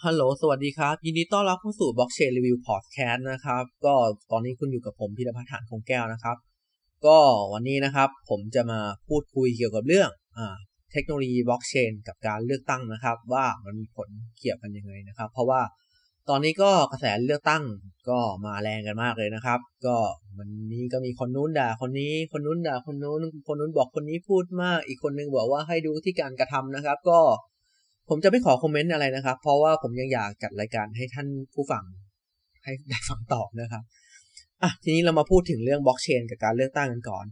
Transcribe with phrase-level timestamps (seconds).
[0.00, 3.94] ฮัลโหล สวัสดีครับ ยินดีต้อนรับเข้าสู่ Blockchain Review Podcast นะครับ ก็
[4.30, 6.36] ตอนนี้คุณอยู่กับผมพิรพัฒน์ฐานคงแก้วนะครับ
[7.06, 7.18] ก็
[7.52, 10.56] วันนี้นะครับผมจะมาพูดคุยเกี่ยวกับเรื่องอ่า
[10.92, 15.60] เทคโนโลยีบล็อกเชนกับการเลือกตั้งนะครับ ว่ามันมีผลเกี่ยวกันยังไงนะครับ เพราะว่า
[16.28, 17.64] ตอนนี้ก็กระแสเลือกตั้ง
[18.08, 19.96] ก็มาแรงกันมากเลยนะครับ ก็
[20.38, 27.20] วันนี้ก็มีคนนู้นด่าคนนี้คนนู้นด่าคนนู้นคนนู้นบอกคนนี้พูดมาก อีกคนนึงบอกว่าให้ดูที่การกระทำนะครับ ก็
[28.08, 31.84] ผมจะไม่ขอคอมเมนต์อะไรนะครับ เพราะว่าผมยังอยากจัดรายการให้ท่านผู้ฟัง
[32.64, 33.82] ให้ได้ฟังตอบนะครับ
[34.62, 37.26] อะทีนี้เรามาพูดถึงเรื่องบล็อกเชนกับการเลือกตั้งกันก่อน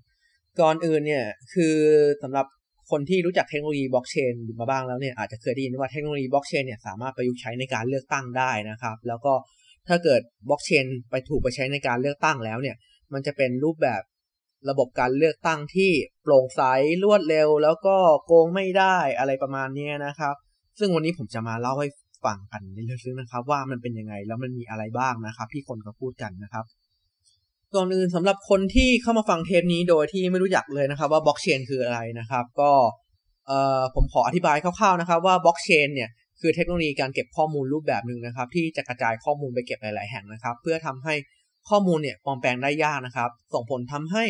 [0.61, 1.75] ก่อนอื่นเนี่ยคือ
[2.23, 2.47] สำหรับ
[2.91, 9.33] คนที่รู้จักเทคโนโลยีบล็อกเชนมาบ้างแล้วเนี่ยอาจจะเคยได้ยินว่าเทคโนโลยีบล็อกเชนเนี่ยสามารถประยุกต์ใช้ในการเลือกตั้งได้นะครับ แล้วก็
[9.89, 12.77] ถ้าเกิดบล็อกเชนไปถูกไปใช้ในการเลือกตั้งแล้วเนี่ย
[13.12, 14.03] มันจะเป็นรูปแบบ
[14.69, 15.91] ระบบการเลือกตั้งที่
[16.22, 16.62] โปร่งใส
[17.05, 20.34] รวดเร็ว แล้วก็โกงไม่ได้อะไรประมาณนี้นะครับ
[20.81, 21.89] ซึ่งวันนี้ผมจะมาเล่าให้
[22.25, 26.64] ฟังกันในเรื่องนะครับ ว่ามันเป็นยังไงแล้วมันมีอะไรบ้างนะครับ ที่คนเขาพูดกันนะครับ
[27.75, 32.70] ก่อนอื่นสำหรับคนที่เข้ามาฟังเทปนี้โดยที่ไม่รู้จักเลยนะครับ ว่าบล็อกเชนคืออะไรนะครับ ก็
[33.47, 41.15] เอ่อผมขออธิบายคร่าวๆนะครับ ว่าบล็อกเชนเนี่ยคือเทคโนโลยีการเก็บข้อมูลรูปแบบหนึ่งนะครับ ที่จะกระจายข้อมูลไปเก็บหลายๆแห่งนะครับ เพื่อทำให้
[41.69, 44.25] ข้อมูลเนี่ยปลอมแปลงได้ยากนะครับ ส่งผลทำให้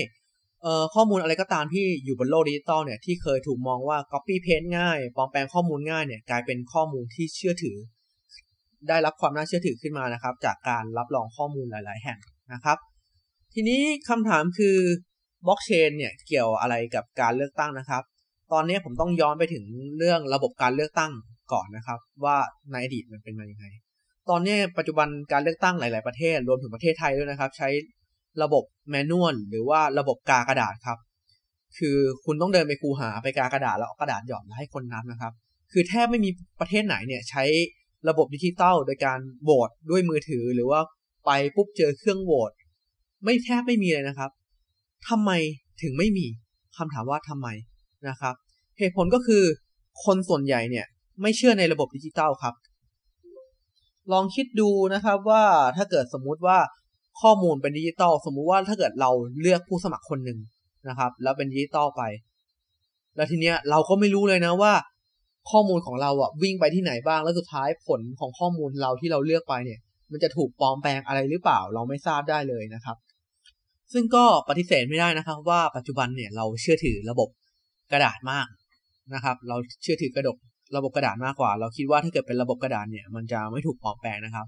[0.63, 7.77] เอ่อข้อมูลอะไรก็ตามที่อยู่บนโลกดิจิตอลเนี่ยที่เคยถูกมองว่า copy paste ง่ายปลอมแปลงข้อมูลง่ายเนี่ยกลายเป็นข้อมูลที่เชื่อถือ
[8.89, 12.19] ได้รับความน่าเชื่อถือขึ้นมานะครับ จากการรับรองข้อมูลหลาย ๆ แห่ง
[12.53, 12.79] นะครับ
[13.55, 14.77] ทีนี้คำถามคือ
[15.47, 18.03] บล็อกเชนเนี่ยเกี่ยวอะไรกับการเลือกตั้งนะครับ
[18.53, 19.65] ตอนนี้ผมต้องย้อนไปถึง
[19.99, 21.13] เรื่องระบบการเลือกตั้ง
[21.53, 22.37] ก่อนนะครับ ว่า
[22.71, 23.67] ในอดีตมันเป็นมาอย่างไง
[24.31, 27.69] ตอนนี้ปัจจุบันการเลือกตั้งหลาย ๆ ประเทศรวมถึงประเทศไทยด้วยนะครับ ใช้
[28.43, 30.99] ระบบแมนนวลหรือว่าระบบกากระดาษครับ
[31.79, 35.33] คือคุณต้องเดินไปคูหาไปกากระดาษแล้วเอากระดาษหย่อนแล้วให้คนนับนะครับ
[35.73, 36.31] คือแทบไม่มี
[36.61, 37.45] ประเทศไหนเนี่ยใช้
[38.09, 40.81] ระบบดิจิตอลโดยการโหวตด้วยมือถือหรือว่า
[41.27, 42.53] ไปปุ๊บเจอเครื่องโหวต
[43.25, 44.31] ไม่แทบไม่มีเลยนะครับ
[45.09, 45.31] ทำไม
[45.83, 46.27] ถึงไม่มี
[46.77, 47.49] คำถามว่าทำไม
[48.09, 48.35] นะครับ
[48.79, 49.43] เหตุผลก็คือ
[50.05, 50.87] คนส่วนใหญ่เนี่ย
[51.23, 52.55] ไม่เชื่อในระบบดิจิตอลครับ
[54.13, 55.45] ลองคิดดูนะครับว่า
[55.77, 56.59] ถ้าเกิดสมมุติว่า
[57.23, 59.11] ข้อมูลเป็นดิจิตอลสมมุติว่าถ้าเกิดเรา
[59.41, 60.39] เลือกผู้สมัครคนหนึ่ง
[60.89, 62.03] นะครับ แล้วเป็นดิจิตอลไป
[63.17, 64.73] แล้วทีเนี้ยเราก็ไม่รู้เลยนะว่า
[65.51, 69.81] ข้อมูลของเราอะวิ่งไปที่ไหนบ้างแล้วสุดท้ายผลของข้อมูลเราที่เราเลือกไปเนี่ย
[70.13, 72.97] มันจะถูกปลอมแปลงอะไรหรือเปล่า เราไม่ทราบได้เลยนะครับ
[73.93, 77.29] ซึ่งก็ปฏิเสธไม่ได้นะครับ ว่าปัจจุบันเนี่ยเราเชื่อถือระบบ
[77.93, 78.47] กระดาษมาก
[79.15, 80.37] นะครับ เราเชื่อถือกระดก
[80.77, 84.47] ระบบกระดาษมากกว่า เราคิดว่าถ้าเกิดเป็นระบบกระดาษเนี่ย มันจะไม่ถูกปลอมแปลงนะครับ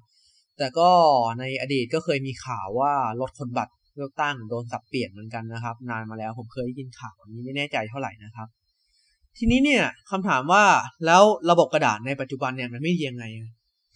[0.59, 0.91] แต่ก็
[1.39, 8.49] ในอดีตก็เคยมีข่าวว่ารถคนบัตรเลือกตั้งโดนสับเปลี่ยนเหมือนกันนะครับ นานมาแล้วผมเคยได้ยินข่าวนี้ไม่แน่ใจเท่าไหร่นะครับ
[9.39, 10.65] ทีนี้เนี่ยคำถามว่า
[11.07, 13.25] แล้วระบบกระดาษในปัจจุบันเนี่ยมันไม่ดียังไง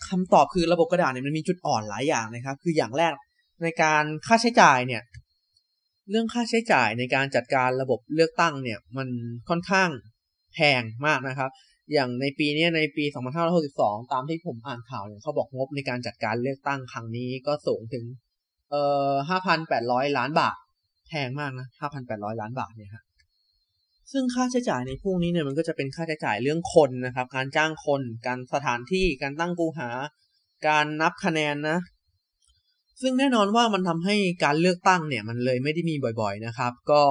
[0.08, 3.12] คำตอบคือระบบกระดาษเนี่ยมันมีจุดอ่อนหลายอย่างนะครับ คืออย่างแรก
[3.62, 5.02] ในการค่าใช้จ่ายเนี่ย
[6.10, 9.08] เรื่องค่าใช้จ่ายในการจัดการระบบเลือกตั้งเนี่ย มัน
[9.48, 9.90] ค่อนข้าง
[10.54, 11.50] แพงมากนะครับ
[11.92, 13.04] อย่างในปีนี้ในปี
[13.58, 18.04] 2562 ตามที่ผมอ่านข่าวเนี่ยเขาบอกงบในการจัดการเลือกตั้งครั้งนี้ก็สูงถึง
[18.70, 19.12] เอ่อ
[19.62, 20.56] 5,800 ล้านบาท
[21.08, 21.66] แพงมากนะ
[21.98, 23.04] 5,800 ล้านบาทเนี่ยฮะ
[24.12, 29.88] ซึ่งค่าใช้จ่ายในพวกนี้เนี่ยมันก็จะเป็นค่าใช้จ่ายเรื่องคนนะครับ การจ้างคน การสถานที่ การตั้งกูหา
[30.66, 31.78] การนับคะแนนนะ
[33.03, 37.03] ซึ่งแน่นอนว่ามันทำให้การเลือกตั้งเนี่ยมันเลยไม่ได้มีบ่อยๆนะครับ ก็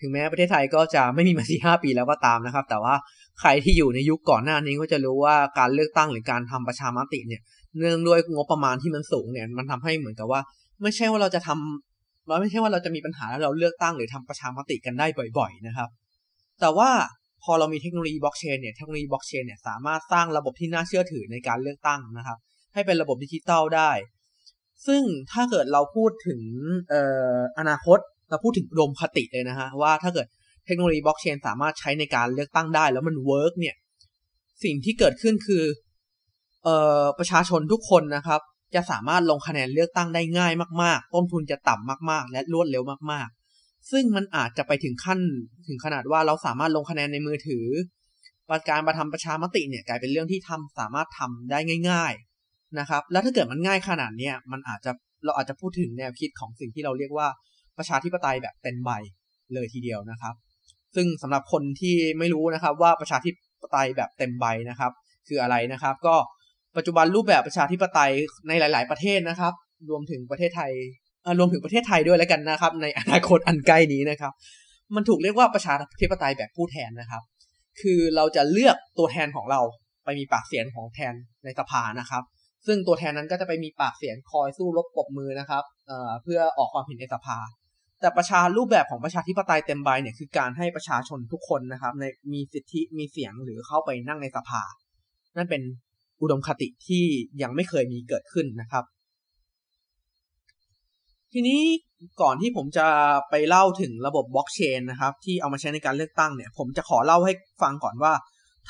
[0.00, 2.94] ถึงแม้ประเทศไทยก็จะไม่มีมาสี่ห้าปีแล้วก็ตามนะครับ แต่ว่า
[3.40, 7.42] ใครที่อยู่ในยุคก่อนหน้านี้ก็จะรู้ว่าการเลือกตั้งหรือการทำประชามติเนี่ย
[7.78, 10.40] เนื่องด้วยงบประมาณที่มันสูงเนี่ย มันทำให้เหมือนกับว่า
[10.82, 15.06] ไม่ใช่ว่าเราจะทำเราไม่ใช่ว่าเราจะมีปัญหาแล้วเราเลือกตั้งหรือทำประชามติกันได้
[15.38, 15.88] บ่อยๆนะครับ
[16.60, 16.90] แต่ว่า
[17.44, 22.38] พอเรามีเทคโนโลยีบล็อกเชนเนี่ยเทคโนโลยีบล็อกเชนเนี่ยสามารถสร้างระบบที่น่าเชื่อถือในการเลือกตั้งนะครับ
[22.74, 23.90] ให้เป็นระบบดิจิตอลได้
[24.86, 25.02] ซึ่ง
[25.32, 26.40] ถ้าเกิดเราพูดถึง
[26.92, 26.94] อ
[27.34, 27.98] ออนาคต
[28.30, 30.26] เราพูดถึงอุดมคติเลยนะฮะว่าถ้าเกิด
[30.70, 33.74] เทคโนโลยีบล็อกเชนสามารถใช้ในการเลือกตั้งได้ แล้วมัน work เนี่ย
[34.64, 35.64] สิ่งที่เกิดขึ้นคือ
[36.64, 38.40] เอ่อประชาชนทุกคนนะครับ
[38.74, 40.52] จะสามารถลงคะแนนเลือกตั้งได้ง่าย
[40.82, 42.82] มาก ๆ ต้นทุนจะต่ำมาก ๆ และรวดเร็ว
[43.12, 43.28] มาก
[43.60, 45.20] ๆ ซึ่งมันอาจจะไปถึงขั้น
[45.68, 47.66] ถึงขนาดว่าเราสามารถลงคะแนนในมือถือ
[48.68, 51.58] การมาทำประชามติเนี่ยกลายเป็นเรื่องที่ทำสามารถทำได้
[51.90, 52.12] ง่าย
[52.46, 54.92] ๆนะครับ แล้วถ้าเกิดมันง่ายขนาดเนี้ยมันอาจจะ
[55.24, 57.28] เราอาจจะพูดถึงแนวคิดของสิ่งที่เราเรียกว่า
[57.78, 58.90] ประชาธิปไตยแบบเต็มใบ
[59.54, 60.34] เลยทีเดียวนะครับ
[60.96, 63.30] ซึ่งสำหรับคนที่ไม่รู้นะครับว่าประชาธิ
[63.62, 64.92] ปไตยแบบเต็มใบนะครับ
[65.28, 66.16] คืออะไรนะครับ ก็
[66.76, 68.12] ปัจจุบันรูปแบบประชาธิปไตย
[68.48, 69.52] ในหลาย ๆ ประเทศนะครับ
[69.90, 70.72] รวมถึงประเทศไทย
[71.38, 74.32] รวมถึงประเทศไทยด้วยแล้วกันนะครับ ในอนาคตอันใกล้นี้นะครับ
[74.94, 77.22] มันถูกเรียกว่าประชาธิปไตยแบบผู้แทนนะครับ
[77.80, 79.60] คือเราจะเลือกตัวแทนของเรา
[80.04, 81.14] ไปมีปากเสียงของแทน
[81.44, 82.22] ในสภานะครับ
[82.66, 87.38] ซึ่งตัวแทนนั้นก็จะไปมีปากเสียงคอยสู้รบปรบมือนะครับเเพื่อออกความเห็นในสภา
[88.00, 94.62] แต่ประชารูปแบบของประชาธิปไตยเต็มใบเนี่ยคือการให้ประชาชนทุกคนนะครับ ในมีสิทธิมีเสียงหรือเข้าไปนั่งในสภา
[95.36, 95.62] นั่นเป็น
[96.22, 97.04] อุดมคติที่
[97.42, 98.84] ยังไม่เคยมีเกิดขึ้นนะครับ
[101.32, 101.60] ทีนี้
[102.22, 102.86] ก่อนที่ผมจะ
[103.30, 107.32] ไปเล่าถึงระบบบล็อกเชนนะครับ ที่เอามาใช้ในการเลือกตั้งเนี่ย ผมจะขอเล่าให้
[107.62, 108.12] ฟังก่อนว่า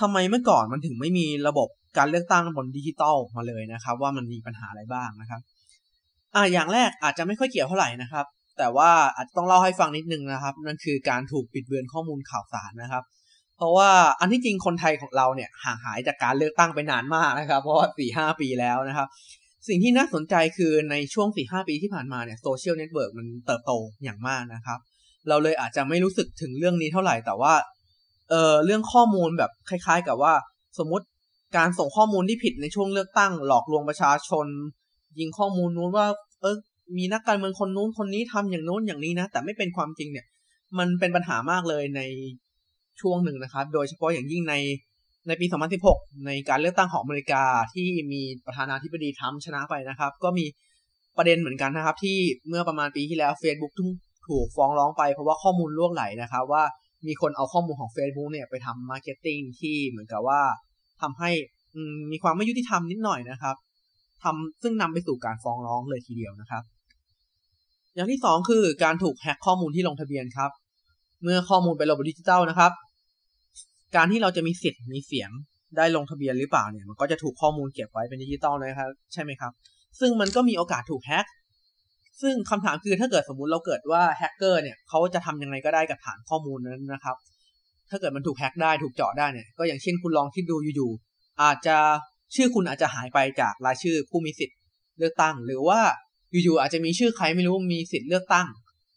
[0.00, 1.68] ทำไมเมื่อก่อนมันถึงไม่มีระบบ
[1.98, 5.40] การเลือกตั้งบนดิจิตอลมาเลยนะครับ ว่ามันมีปัญหาอะไรบ้างนะครับ
[6.34, 8.26] อ่าอย่างแรกอาจจะไม่ค่อยเกี่ยวเท่าไหร่นะครับ
[8.60, 13.04] แต่ว่าอาจจะต้องเล่าให้ฟังนิดนึงนะครับ นั่นคือการถูกปิดเบือนข้อมูลข่าวสารนะครับ
[13.56, 13.90] เพราะว่า
[14.20, 19.08] อันที่จริงคนไทยของเราเนี่ยห่างหายจากการเลือกตั้งไปนานมากนะครับ เพราะว่าสี่ห้าปีแล้วนะครับ
[19.68, 23.72] สิ่งที่น่าสนใจคือในช่วงสี่ห้าปีที่ผ่านมาเนี่ย social network มันเติบโต
[24.04, 24.78] อย่างมากนะครับ
[25.28, 27.54] เราเลยอาจจะไม่รู้สึกถึงเรื่องนี้เท่าไหร่แต่ว่า
[28.30, 30.34] เออเรื่องข้อมูลแบบคล้าย ๆ กับว่า
[30.78, 31.06] สมมติ
[31.56, 34.46] การส่งข้อมูลที่ผิดในช่วงเลือกตั้ง หลอกลวงประชาชน
[35.18, 36.06] ยิงข้อมูลนู้นว่า
[36.40, 36.56] เออ
[36.96, 40.26] มีนักการเมืองคนนู้นคนนี้ทำอย่างนู้นอย่างนี้นะ แต่ไม่เป็นความจริงเนี่ย
[40.78, 42.00] มันเป็นปัญหามากเลยใน
[43.00, 44.54] ช่วงหนึ่งนะครับ โดยเฉพาะอย่างยิ่งใน
[45.28, 45.46] ในปี
[45.86, 47.42] 2016 ในการเลือกตั้งของอเมริกา
[47.74, 50.44] ที่มีประธานาธิบดีทรัมป์ชนะไปนะครับ ก็มี
[51.16, 52.16] ประเด็นเหมือนกันนะครับ ที่
[52.48, 53.96] เมื่อประมาณปีที่แล้ว Facebook ทุก
[54.28, 56.62] ถูกฟ้องร้องไปเพราะว่าข้อมูลรั่วไหลนะครับ ว่า
[57.06, 60.40] มีคนเอาข้อมูลของ Facebook เนี่ยไปทำ marketing ที่เหมือนกับว่า
[61.02, 61.30] ทำให้
[62.12, 63.56] มีความไม่ยุติธรรมนิดหน่อยนะครับ
[64.22, 66.62] ทำซึ่งนำไปสู่การฟ้องร้องเลยทีเดียวนะครับ
[67.94, 70.50] อย่างที่สองคือการถูกแฮ็กข้อมูลที่ลงทะเบียนครับ
[71.22, 72.72] เมื่อข้อมูลเป็นระบบดิจิตอลนะครับ
[73.96, 75.30] การที่เราจะมีสิทธิ์มีเสียง
[75.76, 79.52] ได้ลงทะเบียนหรือเปล่าเนี่ยมันก็จะถูกข้อมูลเก็บไว้เป็นดิจิตอลนะครับ ใช่ไหมครับ
[80.00, 81.26] ซึ่งมันก็มีโอกาสถูกแฮ็ก
[82.22, 87.16] ซึ่งคำถามคือถ้าเกิดสมมุติเราเกิดว่าแฮกเกอร์เนี่ยเขาจะทำยังไงก็ได้กับฐานข้อมูลนั้นนะครับ
[87.90, 91.76] ถ้าเกิดมันถูกแฮกได้ถูกเจาะได้เนี่ยก็อย่างเช่นคุณลองคิดดูอยู่ๆอาจจะ
[92.34, 94.58] ชื่อคุณอาจจะหายไปจากรายชื่อผู้มีสิทธิ์
[94.98, 95.80] เลือกตั้ง หรือว่า
[96.32, 98.46] อยู่ๆอาจจะมีชื่อใครไม่รู้มีสิทธิ์เลือกตั้ง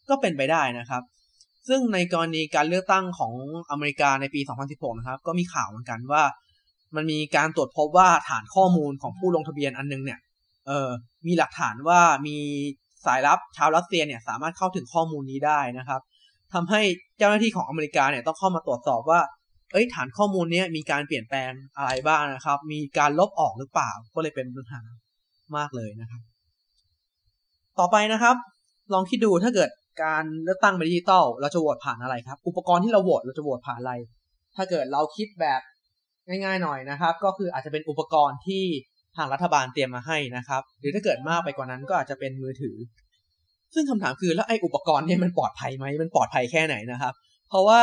[0.08, 1.02] ก็เป็นไปได้นะครับ
[1.68, 3.32] ซึ่งในกรณีการเลือกตั้งของ
[3.70, 4.40] อเมริกาในปี
[4.70, 6.22] 2016 นะครับ ก็มีข่าวเหมือนกันว่า
[6.96, 10.20] มันมีการตรวจพบว่าฐานข้อมูลของผู้ลงทะเบียนอันนึงเนี่ย
[10.66, 10.88] เออ
[11.26, 12.36] มีหลักฐานว่ามี
[13.06, 16.00] สายลับชาวรัสเซียเนี่ยสามารถเข้าถึงข้อมูลนี้ได้นะครับ
[16.54, 16.80] ทำให้
[17.18, 19.20] เจ้าหน้าที่ของอเมริกาเนี่ยต้องเข้ามาตรวจสอบว่า
[19.72, 24.80] เอ้ยฐานข้อมูลนี้มีการเปลี่ยนแปลงอะไรบ้างนะครับ มีการลบออกหรือเปล่า ก็เลยเป็นปัญหา
[25.56, 26.22] มากเลยนะครับ
[27.78, 28.36] ต่อไปนะครับ
[28.92, 29.70] ลองคิดดูถ้าเกิด
[30.04, 33.92] การเลือกตั้งเป็นดิจิตอลเราจะโหวตผ่านอะไรครับ อุปกรณ์ที่เราโหวตเราจะโหวตผ่านอะไร
[34.56, 35.60] ถ้าเกิดเราคิดแบบ
[36.28, 38.64] ง่ายๆหน่อยนะครับ ก็คืออาจจะเป็นอุปกรณ์ที่
[39.16, 42.76] ทางรัฐบาลเตรียมมาให้นะครับ หรือถ้าเกิดมากไปกว่านั้นก็อาจจะเป็นมือถือ
[43.74, 47.14] ซึ่งคำถามคือแล้วไอ้อุปกรณ์เนี่ยมันปลอดภัยไหมมันปลอดภัยแค่ไหนนะครับ
[47.48, 47.82] เพราะว่า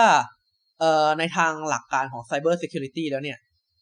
[1.20, 3.38] ในทางหลักการของ Cyber Security แล้วเนี่ย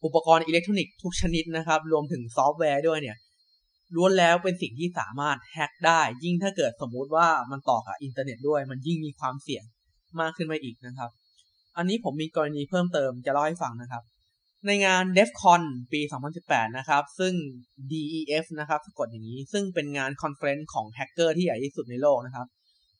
[0.05, 3.17] อุปกรณ์อิเล็กทรอนิกส์ทุกชนิดนะครับ รวมถึงซอฟต์แวร์ด้วยเนี่ย
[3.95, 9.63] ล้วนแล้วเป็นสิ่งที่สามารถแฮ็กได้ ยิ่งถ้าเกิดสมมุติว่ามันต่อกับอินเทอร์เน็ตด้วย มันยิ่งมีความเสี่ยง
[10.19, 11.09] มากขึ้นไปอีกนะครับ
[11.77, 14.03] อันนี้ผมมีกรณีเพิ่มเติมจะเล่าให้ฟังนะครับ
[14.67, 15.61] ในงาน DEFCON
[15.93, 16.01] ปี
[16.39, 17.33] 2018 นะครับ ซึ่ง
[17.91, 22.47] DEF นะครับสะกดอย่างนี้ ซึ่งเป็นงาน conference ของแฮกเกอร์ที่ใหญ่ที่สุดในโลกนะครับ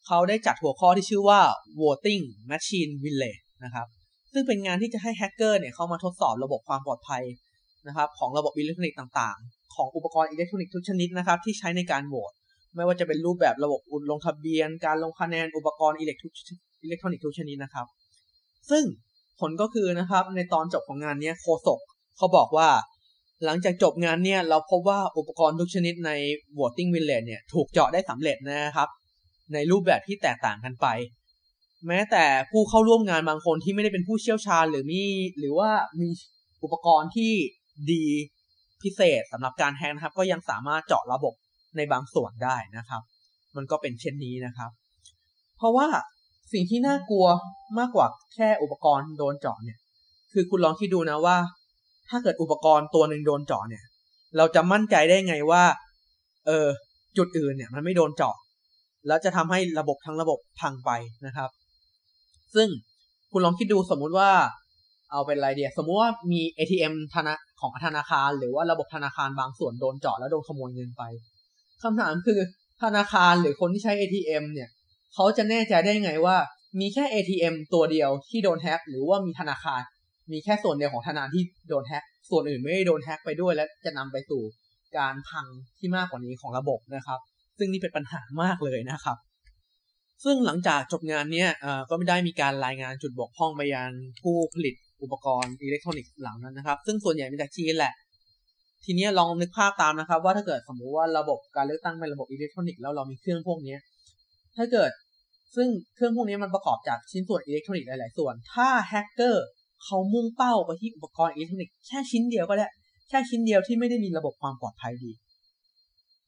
[0.07, 1.41] เขาได้จัดหัวข้อที่ชื่อว่า
[1.81, 3.87] voting machine village นะครับ
[4.33, 7.23] ซึ่งเป็นงานที่จะให้แฮกเกอร์เนี่ยเข้ามาทดสอบระบบความปลอดภัย
[7.87, 9.37] นะครับของระบบอิเล็กทรอนิกส์ต่าง
[9.79, 12.31] ของอุปกรณ์อิเล็กทรอนิกส์ทุกชนิดนะครับที่ใช้ในการโหวต
[12.75, 17.85] ไม่ว่าจะเป็นรูปแบบระบบอุ่นลงทะเบียน การลงคะแนนอุปกรณ์อิเล็กทรอนิกส์ทุกชนิดนะครับ
[18.69, 18.83] ซึ่ง
[19.39, 21.79] ผลก็คือนะครับในตอนจบของงานนี้โฆษก
[22.17, 22.69] เขาบอกว่า
[23.45, 26.11] หลังจากจบงานเนี่ยเราพบว่าอุปกรณ์ทุกชนิดใน
[26.59, 28.89] voting village เนี่ยถูกเจาะได้สำเร็จนะครับ
[29.53, 30.87] ในรูปแบบที่แตกต่างกันไป
[31.87, 35.03] แม้แต่ผู้เข้าร่วมงานบางคนที่ไม่ได้เป็นผู้เชี่ยวชาญหรือมี
[35.39, 35.69] หรือว่า
[35.99, 36.09] มี
[36.63, 37.33] อุปกรณ์ที่
[37.91, 38.05] ดี
[38.83, 41.33] พิเศษสำหรับการแฮงนะครับ ก็ยังสามารถเจาะระบบ
[41.77, 43.01] ในบางส่วนได้นะครับ
[43.55, 44.71] มันก็เป็นเช่นนี้นะครับ
[45.57, 45.87] เพราะว่า
[46.53, 47.27] สิ่งที่น่ากลัว
[47.79, 49.77] มากกว่าแค่อุปกรณ์โดนเจาะเนี่ย
[50.33, 51.37] คือคุณลองคิดดูนะว่า
[52.09, 53.83] ถ้าเกิดอุปกรณ์ตัวหนึ่งโดนเจาะเนี่ย
[54.37, 55.63] เราจะมั่นใจได้ไงว่า
[56.47, 56.67] เออ
[57.17, 58.35] จุดอื่นเนี่ย มันไม่โดนเจาะ
[59.07, 60.91] แล้วจะทำให้ระบบทั้งระบบพังไป
[61.25, 61.49] นะครับ
[62.55, 62.67] ซึ่ง
[63.31, 64.31] คุณลองคิดดูสมมุติว่า
[65.11, 71.03] เอาเป็นไรเดียสมมุติว่ามี ATM ธนาของธนาคาร หรือว่าระบบธนาคารบางส่วนโดนเจาะแล้วโดนขโมยเงินไป
[71.83, 72.39] คำถามคือ
[72.83, 74.69] ธนาคารหรือคนที่ใช้ ATM เนี่ย
[75.13, 76.37] เขาจะแน่ใจได้ไงว่า
[76.79, 79.81] มีแค่ ATM ตัวเดียวที่โดนแฮ็กหรือว่ามีธนาคาร
[80.31, 84.41] มีแค่ส่วนเดียวของธนาคารที่โดนแฮ็กส่วนอื่นไม่ได้โดนแฮ็กไปด้วย และจะนำไปสู่
[84.97, 85.45] การพัง
[85.79, 87.19] ที่มากกว่านี้ของระบบนะครับ
[87.57, 89.17] ซึ่งนี่เป็นปัญหามากเลยนะครับ
[90.23, 91.49] ซึ่งหลังจากจบงานเนี้ย
[91.89, 93.89] ก็ไม่ได้มีการรายงานจุดบกพร่องไปยัง
[94.21, 97.93] ผู้ผลิต อุปกรณ์อิเล็กทรอนิกส์เหล่านั้นนะครับ ซึ่งส่วนใหญ่มาจากจีนแหละ
[98.85, 103.75] ทีนี้ลองนึกภาพตามนะครับ ว่าถ้าเกิดสมมุติว่าระบบการเลือกตั้งเป็นระบบอิเล็กทรอนิกส์แล้วเรามีเครื่องพวกนี้
[104.57, 104.91] ถ้าเกิด
[105.55, 109.45] ซึ่งเครื่องพวกนี้มันประกอบจากชิ้นส่วนอิเล็กทรอนิกส์หลาย ๆ ส่วน ถ้าแฮกเกอร์
[109.83, 112.67] เขามุ่งเป้าไปที่อุปกรณ์อิเล็กทรอนิกส์แค่ชิ้นเดียวก็ได้
[113.09, 115.11] แค่ชิ้นเดียวที่ไม่ได้มีระบบความปลอดภัยดี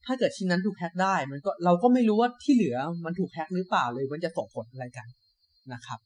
[0.06, 5.06] ถ้าเกิดชิ้นนั้นถูกแฮกได้ มันก็เราก็ไม่รู้ว่าที่เหลือมันถูกแฮกหรือเปล่าเลย มันจะส่งผลอะไรกัน
[5.72, 5.98] นะครับ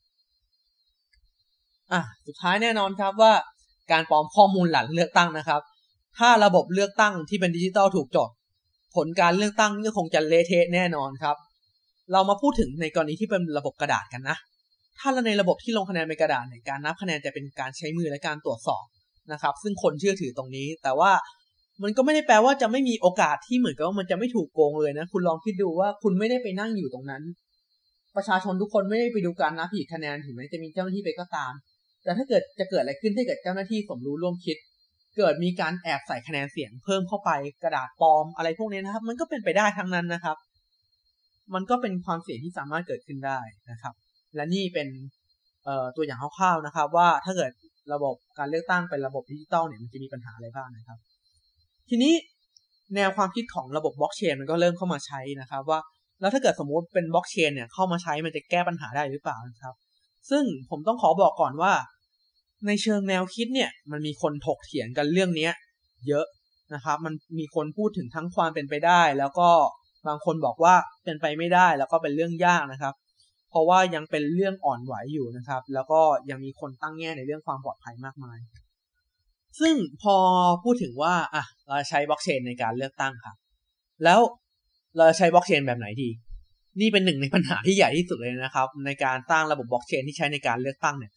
[1.93, 3.33] อะสุดท้ายแน่นอนครับว่า
[3.91, 5.61] การปลอมข้อมูลหลังเลือกตั้งนะครับ
[6.17, 8.29] ถ้าระบบเลือกตั้งที่เป็นดิจิตอลถูกจด
[8.95, 11.35] ผลการเลือกตั้งก็คงจะเละเทะแน่นอนครับ
[12.11, 14.37] เรามาพูดถึงในกรณีที่เป็นระบบกระดาษกันนะ
[14.99, 18.85] ถ้าในระบบที่ลงคะแนนเป็นกระดาษเนี่ยการนับคะแนนจะเป็นการใช้มือและการตรวจสอบ
[19.31, 21.11] นะครับ ซึ่งคนเชื่อถือตรงนี้ แต่ว่า
[21.83, 27.23] มันก็ไม่ได้แปลว่าจะไม่มีโอกาสที่เหมือนกับว่ามันจะไม่ถูกโกงเลยนะ คุณลองคิดดูว่าคุณไม่ได้ไปนั่งอยู่ตรงนั้น
[28.15, 31.51] ประชาชนทุกคนไม่ได้ไปดูการนับผิดคะแนนถึงแม้จะมีเจ้าหน้าที่ไปก็ตาม
[32.07, 34.57] แต่ถ้าเกิดจะเกิดอะไรขึ้นถ้าเกิดเจ้าหน้าที่สมรู้ร่วมคิด
[35.17, 37.31] เกิดมีการแอบใส่คะแนนเสียงเพิ่มเข้าไป
[37.63, 40.37] กระดาษปลอมอะไรพวกนี้นะครับ มันก็เป็นไปได้ทั้งนั้นนะครับ
[41.53, 43.39] มันก็เป็นความเสี่ยงที่สามารถเกิดขึ้นได้
[43.71, 43.93] นะครับ
[44.35, 44.87] และนี่เป็น
[45.95, 47.51] ตัวอย่างคร่าวๆนะครับ ว่าถ้าเกิด
[47.93, 50.97] ระบบการเลือกตั้งเป็นระบบดิจิตอลเนี่ยมันจะมีปัญหาอะไรบ้างนะครับ
[51.89, 52.13] ทีนี้
[52.95, 55.79] แนวความคิดของระบบบล็อกเชนมันก็เริ่มเข้ามาใช้นะครับ ว่า
[56.21, 59.73] แล้วถ้าเกิดสมมุติเป็นบล็อกเชนเนี่ยเข้ามาใช้มันจะแก้ปัญหาได้หรือเปล่านะครับ
[60.29, 61.73] ซึ่งผมต้องขอบอกก่อนว่า
[62.65, 65.49] ในเชิงแนวคิดเนี่ย มันมีคนถกเถียงกันเรื่องนี้
[66.07, 66.25] เยอะ
[66.73, 69.49] นะครับ มันมีคนพูดถึงทั้งความเป็นไปได้ แล้วก็
[70.07, 72.93] บางคนบอกว่าเป็นไปไม่ได้แล้วก็เป็นเรื่องยากนะครับ
[73.49, 78.39] เพราะว่ายังเป็นเรื่องอ่อนไหวอยู่นะครับ แล้วก็ยังมีคนตั้งแง่ในเรื่องความปลอดภัยมากมาย
[79.59, 80.15] ซึ่งพอ
[80.63, 83.35] พูดถึงว่าอะเราใช้บล็อกเชนในการเลือกตั้งครับ
[84.03, 84.19] แล้ว
[84.97, 86.09] เราใช้บล็อกเชนแบบไหนดี
[86.81, 91.11] นี่เป็นหนึ่งในปัญหาที่ใหญ่ที่สุดเลยนะครับ ในการสร้างระบบบล็อกเชนที่ใช้ในการเลือกตั้งเนี่ย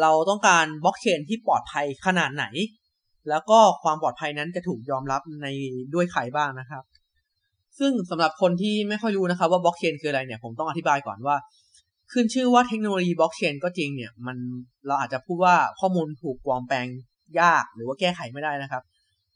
[0.00, 2.44] เราต้องการบล็อกเชนที่ปลอดภัยขนาดไหน
[3.28, 5.46] แล้วก็ความปลอดภัยนั้นจะถูกยอมรับใน
[5.94, 6.82] ด้วยใครบ้างนะครับ
[7.78, 11.36] ซึ่งสำหรับคนที่ไม่ค่อยรู้นะครับว่าบล็อกเชนคืออะไรเนี่ยผมต้องอธิบายก่อนว่า
[12.12, 14.36] ขึ้นชื่อว่าเทคโนโลยีบล็อกเชนก็จริงเนี่ยมัน
[14.86, 16.86] เราอาจจะพูดว่าข้อมูลถูกปลอมแปลง
[17.40, 18.82] ยากหรือว่าแก้ไขไม่ได้นะครับ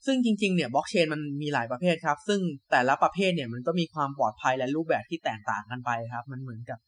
[0.07, 6.79] ซึ่งจริงๆเนี่ยบล็อกเชนมันมีหลายประเภทครับ ซึ่งแต่ละประเภทเนี่ยมันก็มีความปลอดภัยและรูปแบบที่แตกต่างกันไปครับ มันเหมือนกับ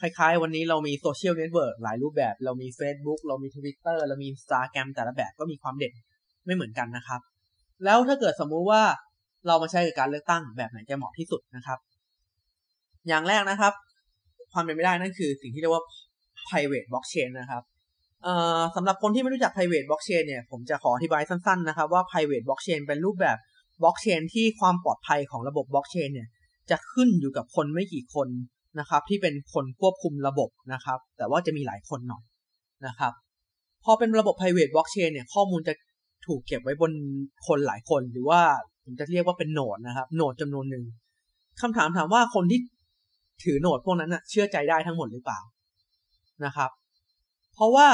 [0.00, 5.94] คล้ายๆ วันนี้เรามีโซเชียลเน็ตเวิร์กหลายรูปแบบ เรามี Facebook เรามี Twitter เรามี Instagram แต่ละแบบก็มีความเด่น
[6.46, 7.20] ไม่เหมือนกันนะครับ
[7.84, 8.82] แล้วถ้าเกิดสมมุติว่า
[9.46, 11.78] เรามาใช้กับการเลือกตั้งแบบไหนจะเหมาะที่สุดนะครับ
[13.08, 13.72] อย่างแรกนะครับ
[14.52, 15.84] ความเป็นไปได้นั่นคือสิ่งที่เรียกว่า
[16.48, 17.62] private blockchain นะครับ
[18.76, 23.36] สำหรับคนที่ไม่รู้จัก private blockchain เนี่ยผมจะขออธิบายสั้นๆนะครับว่า private blockchain เป็นรูปแบบ
[23.82, 26.28] บล็อกเชนที่ความปลอดภัยของระบบบล็อกเชนเนี่ย
[26.70, 28.28] จะขึ้นอยู่กับคนไม่กี่คน
[28.78, 32.22] นะครับ ที่เป็นคนควบคุมระบบนะครับ แต่ว่าจะมีหลายคนหน่อย
[32.86, 33.12] นะครับ
[33.84, 35.74] พอเป็นระบบ private blockchain เนี่ยข้อมูลจะ
[36.26, 36.92] ถูกเก็บไว้บน
[37.46, 38.40] คนหลายคน หรือว่า
[38.84, 40.84] ผมจะเรียกว่าเป็นโหนดนะครับ โหนดจำนวนหนึ่ง
[41.60, 42.60] คำถามถามว่าคนที่
[43.44, 45.40] ถือโหนดพวกนั้นนะเชื่อใจได้ทั้งหมดหรือเปล่า
[46.44, 46.70] นะครับ
[47.54, 47.88] เพราะว่า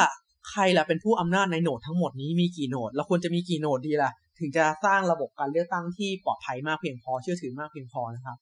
[0.51, 8.37] ใครล่ะเป็นผู้อำนาจในโหนดทั้งหมดนี้มีกี่โหนดเราควรจะมีกี่โหนดดีล่ะ ถึงจะสร้างระบบการเลือกตั้งที่ปลอดภัยมากเพียงพอเชื่อถือมากเพียงพอนะครับ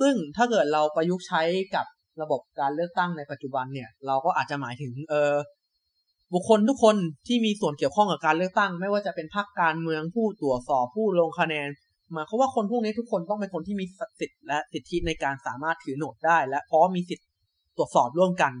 [0.00, 1.42] ซึ่งถ้าเกิดเราประยุกต์ใช้
[1.74, 1.86] กับ
[2.22, 5.34] ระบบการเลือกตั้งในปัจจุบันเนี่ย เราก็อาจจะหมายถึงเออ
[6.34, 11.68] บุคคลทุกคนที่มีส่วนเกี่ยวข้องกับการเลือกตั้ง ไม่ว่าจะเป็นพรรคการเมืองผู้ตรวจสอบผู้ลงคะแนน
[12.12, 13.86] หมายความว่าคนพวกนี้ทุกคนต้องเป็นคนที่มี
[14.20, 17.24] สิทธิ์และสิทธิในการสามารถถือโหนดได้ และพราะมีสิทธิ
[17.76, 18.52] ตรวจสอบร่วมกัน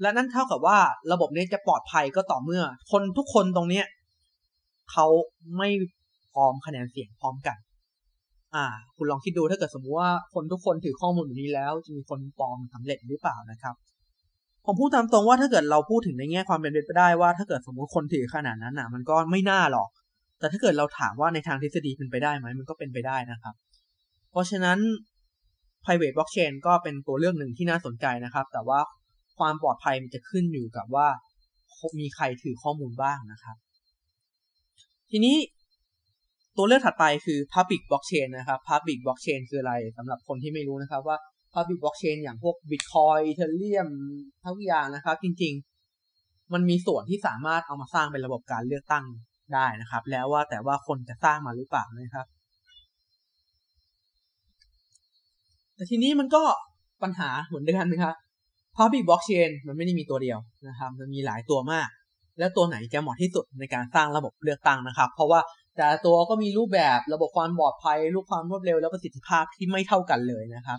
[0.00, 0.78] และนั่นเท่ากับว่า
[1.12, 3.86] ระบบนี้จะปลอดภัยก็ต่อเมื่อ คนทุกคนตรงเนี้ย
[4.92, 5.06] เขา
[5.58, 5.68] ไม่
[6.34, 7.56] พร้อมคะแนนเสียงพร้อมกัน
[8.54, 8.66] อ่า
[8.96, 13.74] คุณลองคิดดูถ้าเกิดสมมติว่าคนทุกคนถือข้อมูลแบบนี้แล้ว จะมีคนปลอมสำเร็จหรือเปล่านะครับ
[14.66, 19.88] ผมพูดตามตรงว่าถ้าเกิดเราพูดถึงในแง่ความเป็นไปได้ว่า ถ้าเกิดสมมติคนถือขนาดนั้นอะ มันก็ไม่น่าหรอก
[20.38, 23.54] แต่ถ้าเกิดเราถามว่าในทางทฤษฎีเป็นไปได้ไหมมันก็เป็นไปได้นะครับ
[24.30, 24.78] เพราะฉะนั้น
[25.84, 28.80] private blockchain ก็เป็นตัวเลือกหนึ่งที่น่าสนใจนะครับ แต่ว่า
[29.38, 31.06] ความปลอดภัยมันจะขึ้นอยู่กับว่า
[32.00, 33.56] มีใครถือข้อมูลบ้างนะครับ
[35.10, 35.36] ทีนี้
[36.62, 41.16] ตัวเลือกถัดไปคือ Public Blockchain นะครับ Public Blockchain คืออะไรสำหรับคนที่ไม่รู้นะครับว่า
[41.54, 43.88] Public Blockchain อย่างพวก Bitcoin Ethereum
[44.44, 45.52] ทุกอย่างนะครับ จริง
[46.02, 49.04] ๆ มันมีส่วนที่สามารถเอามาสร้างเป็นระบบการเลือกตั้ง
[49.54, 52.26] ได้นะครับ แล้วว่าแต่ว่าคนจะสร้างมาหรือเปล่านะครับ
[55.74, 56.42] แต่ทีนี้มันก็
[57.02, 58.14] ปัญหาเหมือนเดิมนะครับ
[58.76, 60.38] Public Blockchain มันไม่ได้มีตัวเดียว
[60.68, 61.88] นะครับ มันมีหลายตัวมาก
[62.38, 65.40] แล้วตัวไหนจะเหมาะที่สุดในการสร้างระบบเลือกตั้งนะครับ เพราะว่า
[65.80, 70.78] แต่ตัวก็มีรูปแบบระบบความปลอดภัยรูปความรวดเร็ว และประสิทธิภาพที่ไม่เท่ากันเลยนะครับ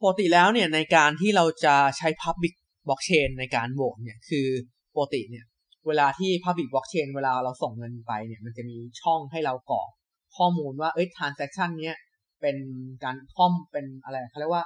[0.00, 2.54] ปกติแล้วเนี่ยในการที่เราจะใช้ Public
[2.86, 4.46] Blockchain ในการโหวตเนี่ยคือ
[4.94, 5.44] ปกติเนี่ย
[5.86, 9.88] เวลาที่ Public Blockchain เวลาเราส่งเงินไปเนี่ยมันจะมีช่องให้เรากรอก
[10.36, 11.96] ข้อมูลว่าเอ้ย transaction เนี้ย
[12.40, 12.56] เป็น
[13.04, 14.64] การข้อมเป็นอะไรเขาเรียกว่า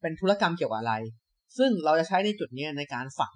[0.00, 0.94] เป็นธุรกรรมเกี่ยวกับอะไร
[1.58, 3.34] ซึ่งเราจะใช้ในจุดนี้ในการฝัง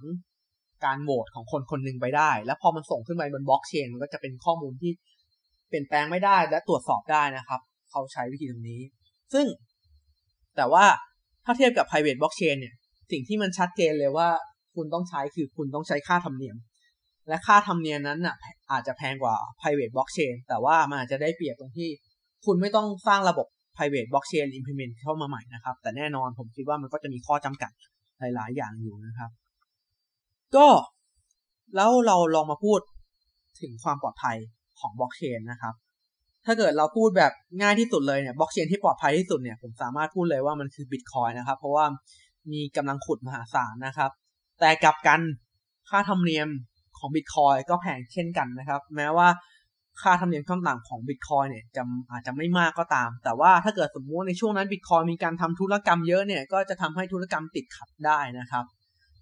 [0.85, 4.93] การโหวตของคนคนหนึ่งไปได้ แล้วพอมันส่งขึ้นไปบนบล็อกเชนมันก็จะเป็นข้อมูลที่
[5.69, 8.83] เปลี่ยนแปลงไม่ได้และตรวจสอบได้นะครับ เขาใช้วิธีตรงนี้
[9.33, 9.47] ซึ่ง
[10.57, 10.85] แต่ว่า
[11.45, 12.75] ถ้าเทียบกับ private blockchain เนี่ย
[13.11, 14.29] สิ่งที่มันชัดเจนเลยว่า
[14.75, 16.57] คุณต้องใช้คือคุณต้องใช้ค่าธรรมเนียม
[17.29, 18.37] และค่าธรรมเนียมนั้นน่ะ
[18.73, 21.89] อาจจะแพงกว่า private blockchain แต่ว่ามันอาจจะได้เปรียบตรงที่
[22.47, 23.47] คุณไม่ต้องสร้างระบบ
[23.77, 27.71] private blockchain implement เข้ามาใหม่นะครับ แต่แน่นอนผมคิดว่ามันก็จะมีข้อจำกัด
[28.19, 29.31] หลาย ๆ อย่างอยู่นะครับ
[30.57, 30.67] ก็
[31.77, 32.81] แล้วเราลองมาพูด
[33.61, 34.37] ถึงความปลอดภัย
[34.81, 35.75] ของบล็อกเชนนะครับ
[36.47, 41.85] ถ้าเกิดเราพูดแบบง่ายที่สุดเลยเนี่ยบล็อกเชนที่ปลอดภัยที่สุดเนี่ยผมสามารถพูดเลยว่ามันคือบิตคอยนะครับ เพราะว่า
[42.53, 44.11] มีกำลังขุดมหาศาลนะครับ
[44.61, 45.21] แต่กลับกัน
[45.91, 46.49] ค่าธรรมเนียม
[46.99, 49.29] ของบิตคอยก็แพงเช่นกันนะครับ แม้ว่า
[50.03, 58.65] ค่าธรรมเนียมขั้นต่ำของบิตคอยเนี่ยจะอาจจะไม่มากก็ตาม แต่ว่าถ้าเกิดสมมุติในช่วงนั้นบิตคอยมีการทำธุรกรรมเยอะเนี่ยก็จะทำให้ธุรกรรมติดขัดได้นะครับ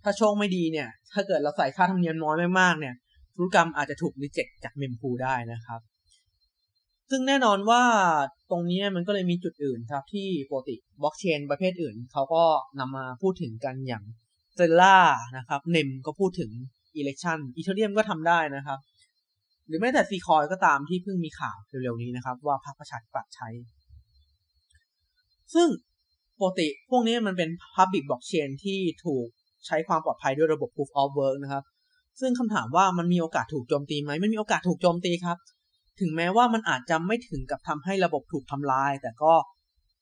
[0.02, 2.94] ถ้าโชคไม่ดีเนี่ย ถ้าเกิดเราใส่ค่าธรรมเนียมน้อยไม่มากเนี่ย
[3.36, 5.80] ธุรกรรมอาจจะถูกรีเจ็คจากเมมพูได้นะครับ
[7.10, 7.82] ซึ่งแน่นอนว่า
[8.50, 12.44] ตรงนี้มันก็เลยมีจุดอื่นครับ ที่ปกติบล็อกเชนประเภทอื่น เขาก็
[12.78, 14.04] นำมาพูดถึงกันอย่าง
[14.56, 14.98] Stellar
[15.36, 16.50] นะครับ NEM ก็พูดถึง
[16.96, 18.78] election Ethereum ก็ทำได้นะครับ
[19.66, 23.48] หรือแม้แต่ Zcoin ก็ตามที่เพิ่งมีข่าวเร็วๆนี้นะครับ ว่าพรรคประชาธิปัตย์ใช้
[25.54, 25.68] ซึ่ง
[26.40, 29.26] ปกติพวกนี้มันเป็น Public Blockchain ที่ถูก
[29.66, 31.64] ใช้ความปลอดภัยด้วยระบบ Proof of Work นะครับ
[32.20, 35.36] ซึ่งคำถามว่ามันมีโอกาสถูกโจมตีไหมมันมีโอกาสถูกโจมตีครับ
[36.00, 39.32] ถึงแม้ว่ามันอาจจะไม่ถึงกับทำให้ระบบถูกทำลาย แต่ก็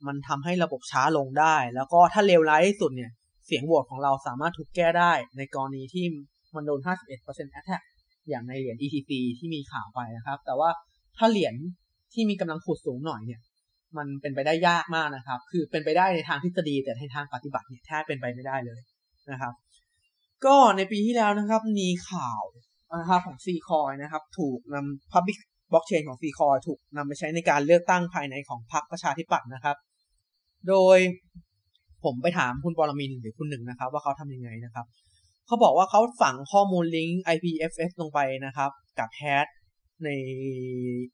[0.06, 3.10] มันทำให้ระบบช้าลงได้ แล้วก็ถ้าเลวร้ายที่สุดเนี่ย
[3.46, 6.04] เสียงโหวตของเราสามารถถูกแก้ได้ ในกรณีที่
[6.54, 6.80] มันโดน
[7.20, 7.82] 51% attack
[8.28, 10.70] อย่างในเหรียญ ETC ที่มีข่าวไปนะครับ แต่ว่า
[11.18, 11.54] ถ้าเหรียญ
[12.12, 13.40] ที่มีกำลังขุดสูงหน่อยเนี่ย
[13.96, 18.80] มันเป็นไปได้ยากมากนะครับ คือเป็นไปได้ในทางทฤษฎีแต่ในทางปฏิบัติเนี่ยแทบเป็นไปไม่ได้เลย
[19.30, 19.52] นะครับ
[20.46, 22.42] ก็ในปีที่แล้วนะครับมีข่าว
[23.00, 25.38] นะครับของ c c o i นะครับ ถูกนำ Public
[25.70, 29.76] Blockchain ของ c c o i ถูกนำไปใช้ในการเลือกตั้งภายในของพรรคประชาธิปัตย์นะครับ
[30.68, 30.98] โดย
[32.04, 34.86] ผมไปถามคุณปรมินหรือคุณหนึ่งนะครับ ว่าเขาทำยังไงนะครับ
[35.46, 39.46] เขาบอกว่าเขาฝังข้อมูลลิงก์ IPFS ลงไปนะครับ กับแฮช
[40.04, 40.08] ใน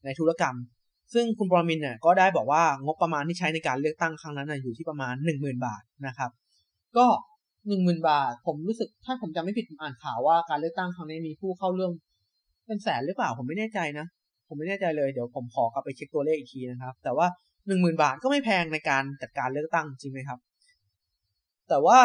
[0.05, 0.57] ในธุรกรรม
[1.15, 6.31] ซึ่งคุณปรมินเนี่ยก็ได้บอกว่างบประมาณที่ใช้ในการเลือกตั้งครั้งนั้นอยู่ที่ประมาณ 10,000 บาทนะครับ
[6.97, 7.07] ก็
[7.69, 11.93] หนึ่งหมื่นบาท ผมรู้สึกถ้าผมจำไม่ผิดอ่านข่าวว่าการเลือกตั้งครั้งนี้มีผู้เข้าร่วม
[12.67, 14.07] เป็นแสนหรือเปล่าผมไม่แน่ใจนะ
[14.49, 17.27] ผมไม่แน่ใจเลยเดี๋ยวผมขอกลับไปเช็คตัวเลขอีกทีนะครับ แต่ว่า
[17.67, 20.39] หนึ่งหมื่นบาทก็ไม่แพงในการจัดการเลือกตั้งจริงไหมครับ
[21.69, 22.01] แต่ว่า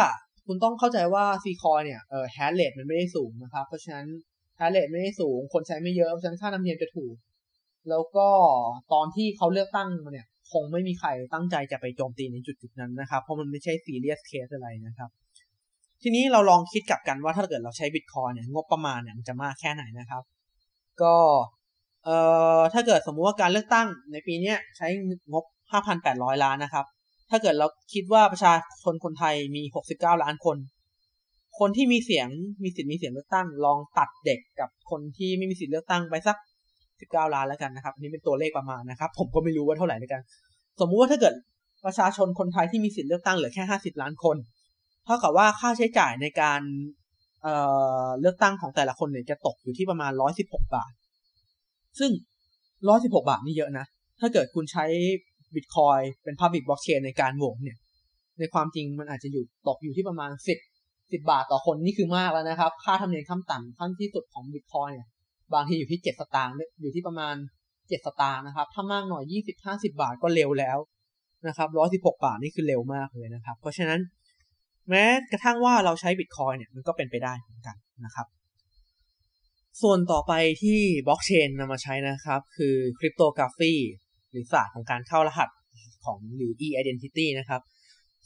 [0.45, 4.08] คุณต้องเข้าใจว่า Zcoin เนี่ยเออ hash rate มันไม่ได้สูงนะครับ เพราะฉะนั้น
[4.58, 7.15] hash rate ไม่ได้สูง คนใช้ไม่เยอะเพราะฉะนั้นค่าธรรมเนียมจะถูก
[7.89, 8.28] แล้วก็
[8.93, 15.10] ตอนที่เขาเลือกตั้งมาเนี่ย คงไม่มีใครตั้งใจจะไปโจมตีในจุดจุดนั้นนะครับ เพราะมันไม่ใช่ serious case อะไรนะครับ
[16.04, 20.24] ทีนี้เราลองคิดกลับกันว่าถ้าเกิดเราใช้บิตคอยเนี่ยงบประมาณเนี่ยมันจะมากแค่ไหนนะครับ
[21.02, 21.16] ก็
[22.06, 22.18] เอ่
[22.60, 24.88] อถ้าเกิดสมมุติว่าการเลือกตั้งในปีนี้ใช้
[25.32, 25.44] งบ
[25.94, 26.86] 5,800 ล้านนะครับ
[27.30, 29.62] ถ้าเกิดเราคิดว่าประชาชนคนไทยมี
[29.94, 30.58] 69 ล้านคน
[31.60, 32.28] คนที่มีเสียง
[32.63, 36.38] มีสิทธิ์มีเสียงเลือกตั้ง ลองตัดเด็กกับคนที่ไม่มีสิทธิ์เลือกตั้งไปสัก
[36.86, 40.22] 19 ล้านแล้วกันนะครับอันนี้เป็นตัวเลขประมาณนะครับ ผมก็ไม่รู้ว่าเท่าไหร่แล้วกัน
[40.80, 41.34] สมมุติว่าถ้าเกิด
[41.86, 44.38] ประชาชนคนไทยที่มีสิทธิ์เลือกตั้งเหลือแค่ 50 ล้านคน
[45.06, 46.62] เท่ากับว่าค่าใช้จ่ายในการ
[47.44, 47.56] เอ่
[48.06, 50.92] อเลือกตั้งของแต่ละคนเนี่ยจะตกอยู่ที่ประมาณ116บหกบาท
[52.00, 52.12] ซึ่ง
[52.78, 53.86] 116บหกบาทนี่เยอะนะ
[54.20, 54.86] ถ้าเกิดคุณใช้
[55.56, 57.78] บิตคอยเป็น Public Blockchain ในการโหวตเนี่ย
[58.39, 60.32] ในความจริงมันอาจจะอยู่ตกอยู่ที่ประมาณ
[60.72, 65.08] 10 10บาทต่อคนนี่คือมากแล้วนะครับ ค่าธรรมเนียมขั้นต่ำขั้นที่สุดของบิตคอยเนี่ย
[65.54, 67.36] บางทีอยู่ที่7สตางค์อยู่ที่ประมาณ
[67.72, 70.78] 7สตางค์นะครับ ถ้ามากหน่อย20 50บห้าสิบาทก็เร็วแล้ว
[71.48, 74.00] นะครับ116บาทนี่คือเร็วมากเลยนะครับ เพราะฉะนั้น
[74.89, 78.28] แม้กระทั่งว่าเราใช้บิตคอยเนี่ยมันก็เป็นไปได้เหมือนกันนะครับ
[79.82, 83.74] ส่วนต่อไปที่บล็อกเชนนำมาใช้นะครับ คือคริปโตกราฟี
[84.32, 85.50] หรือศาสตร์ของการเข้ารหัส
[86.06, 87.62] ของหรือ e-identity นะครับ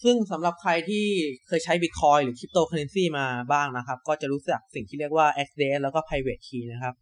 [0.04, 1.06] ซึ่งสำหรับใครที่
[1.48, 6.94] เคยใช้ Bitcoin หรือ Cryptocurrency มาบ้างนะครับ ก็จะรู้จักสิ่งที่เรียกว่า XDS แล้วก็ Private Key นะครับ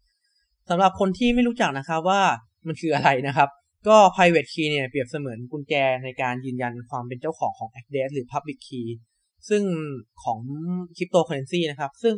[0.70, 2.22] สำหรับคนที่ไม่รู้จักนะครับว่า
[2.66, 3.48] มันคืออะไรนะครับ
[3.88, 8.88] ก็ private key เนี่ยเปรียบเสมือนกุญแจในการยืนยันความเป็นเจ้าของของ address หรือ public key
[9.48, 9.62] ซึ่ง
[10.24, 10.40] ของ
[10.96, 12.14] cryptocurrency นะครับ ซึ่ง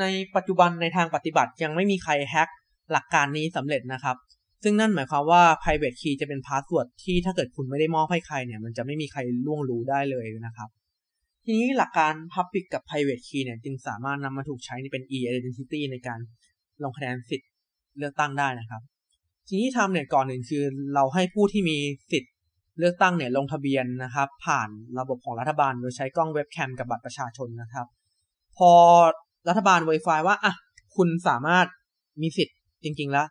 [0.00, 0.04] ใน
[0.36, 2.48] ปัจจุบันในทางปฏิบัติยังไม่มีใครแฮ็ก
[2.92, 4.16] หลักการนี้สำเร็จนะครับ
[4.62, 10.68] ซึ่งนั่นหมายความว่า private key จะเป็น password ที่ถ้าเกิดคุณไม่ได้มอบให้ใครเนี่ย มันจะไม่มีใครล่วงรู้ได้เลยนะครับ
[11.44, 16.20] ทีนี้หลักการ Public กับ Private Key เนี่ยจึงสามารถนำมาถูกใช้ในเป็น e-identity ในการ
[16.82, 17.50] ลงคะแนนสิทธิ์
[17.98, 18.82] เลือกตั้งได้นะครับ
[19.48, 21.78] สิ่งที่ทำเนี่ยก่อนหนึ่งคือเราให้ผู้ที่มี
[22.12, 22.32] สิทธิ์
[22.78, 27.86] เลือกตั้งเนี่ยลงทะเบียนนะครับ ผ่านระบบของรัฐบาลโดยใช้กล้องเว็บแคมกับบัตรประชาชนนะครับ
[28.58, 28.72] พอ
[29.48, 30.52] รัฐบาล Wi-Fi ว่าอะ
[30.96, 31.66] คุณสามารถ
[32.22, 33.26] มีสิทธิ์จริง ๆ แล้ว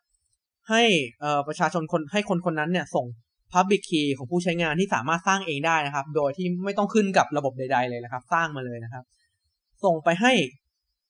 [0.69, 0.84] ให้
[1.47, 3.06] ประชาชนคนให้คนคนนั้นเนี่ยส่ง
[3.54, 9.04] Public Key ของผู้ใช้งานที่สามารถสร้างเองได้นะครับ โดยที่ไม่ต้องขึ้นกับระบบใด ๆ เลยนะครับ สร้างมาเลยนะครับ
[9.84, 10.34] ส่งไปให้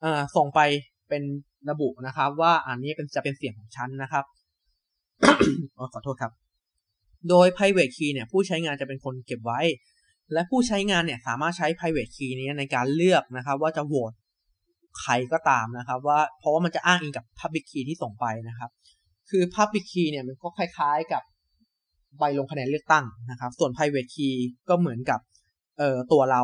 [0.03, 0.59] อ่าส่งไป
[1.09, 1.23] เป็น
[1.69, 4.25] ระบุนะครับ ว่าอันนี้เป็นจะเป็นเสียงของฉันนะครับ
[5.93, 6.31] ขอโทษครับ
[7.29, 9.61] โดย private key เนี่ยผู้ใช้งานจะเป็นคนเก็บไว้
[10.33, 14.13] และผู้ใช้งานเนี่ยสามารถใช้ private key นี้ในการเลือกนะครับ ว่าจะโหวต
[15.01, 18.69] ใครก็ตามนะครับ ว่าเพราะว่ามันจะอ้างอิงกับ public key ที่ส่งไปนะครับ
[19.29, 21.23] คือ public key เนี่ยมันก็คล้ายๆกับ
[22.19, 24.35] ใบลงคะแนนเลือกตั้งนะครับ ส่วน private key
[24.69, 25.19] ก็เหมือนกับ
[25.77, 26.41] เอ่อตัวเรา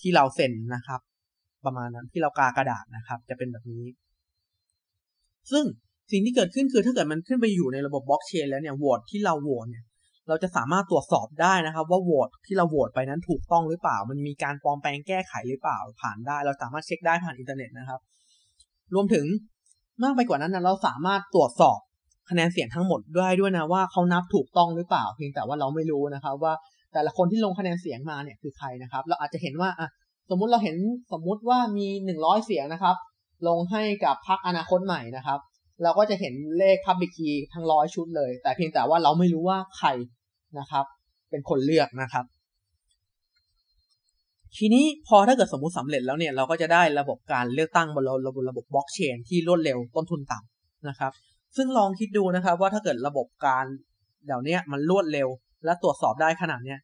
[0.00, 1.00] ที่เราเซ็นนะครับ
[1.64, 3.84] ประมาณนั้นที่เรากากระดาษนะครับ จะเป็นแบบนี้
[5.50, 5.64] ซึ่ง
[6.12, 9.84] สิ่งที่เกิดขึ้นคือถ้าเกิดมันขึ้นไปอยู่ในระบบบล็อกเชนแล้วเนี่ยโหวตที่เราโหวตเนี่ย
[10.28, 18.00] เราจะสามารถตรวจสอบได้นะครับ ว่าโหวตที่เราโหวตไปนั้นถูกต้องหรือเปล่า มันมีการปลอมแปลงแก้ไขหรือเปล่าผ่านได้ เราสามารถเช็คได้ผ่านอินเทอร์เน็ตนะครับ
[18.94, 19.26] รวมถึง
[20.02, 21.78] มากไปกว่านั้นนะเราสามารถตรวจสอบ
[22.30, 26.52] คะแนนเสียงทั้งหมดได้ด้วยนะว่าเขานับถูกต้องหรือเปล่า เพียงแต่ว่าเราไม่รู้นะครับ ว่า
[26.92, 29.88] แต่ละคนที่ลงคะแนนเสียงมาเนี่ยคือใครนะครับ เราอาจจะเห็นว่าอะ
[30.30, 30.76] สมมุติเราเห็น
[31.12, 32.96] สมมุติว่ามีหนึ่งร้อยเสียงนะครับ
[33.48, 35.38] ลงให้กับพรรคอนาคตใหม่นะครับ
[35.82, 39.88] เราก็จะเห็นเลข Public Key ทั้งร้อยชุดเลย แต่เพียงแต่ว่าเราไม่รู้ว่าใคร
[40.58, 40.84] นะครับ
[41.30, 42.24] เป็นคนเลือกนะครับ
[44.56, 51.12] ทีนี้พอถ้าเกิดสมมุติสำเร็จแล้วเนี่ยเราก็จะได้ระบบการเลือกตั้งบนระบบระบบบล็อกเชนที่รวดเร็วต้นทุนต่ำนะครับ
[51.56, 53.64] ซึ่งลองคิดดูนะครับ ว่าถ้าเกิดระบบการ
[54.26, 55.28] เดี๋ยวนี้มันรวดเร็ว
[55.64, 56.78] และตรวจสอบได้ขนาดเนี้ย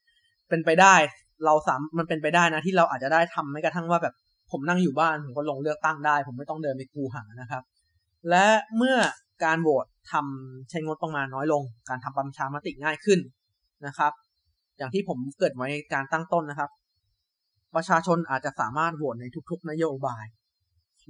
[0.48, 0.94] เป็นไปได้
[1.44, 4.14] เราสามมันเป็นไปได้นะที่เราอาจจะได้ทำไม่กระทั่งว่าแบบ
[4.50, 7.62] ผมนั่งอยู่บ้านผมก็ลงเลือกตั้งได้ ผมไม่ต้องเดินไปกูหานะครับ
[8.30, 8.96] และเมื่อ
[9.44, 13.18] การโหวตทำใช้งบประมาณน้อยลง การทำประชามติง่ายขึ้น
[13.86, 14.12] นะครับ
[14.78, 16.70] อย่างที่ผมเกิดไว้การตั้งต้นนะครับ
[17.74, 20.24] ประชาชนอาจจะสามารถโหวตในทุก ๆ นโยบาย